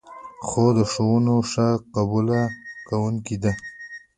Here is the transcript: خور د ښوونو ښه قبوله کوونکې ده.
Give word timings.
خور 0.45 0.71
د 0.77 0.79
ښوونو 0.91 1.35
ښه 1.51 1.67
قبوله 1.95 2.41
کوونکې 2.87 3.35
ده. 3.43 3.51